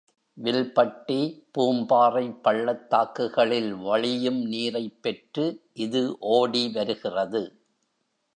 [0.37, 1.17] வில்பட்டி,
[1.51, 5.45] பூம் பாறைப் பள்ளத்தாக்குகளில் வழியும் நீரைப் பெற்று
[5.77, 6.03] இது
[6.31, 7.43] ஓடி வருகிறது.